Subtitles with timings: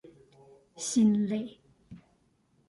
[0.77, 1.59] 心累